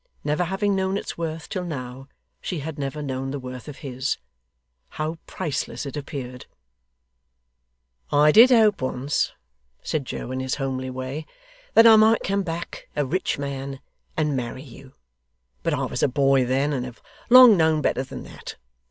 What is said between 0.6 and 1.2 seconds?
known its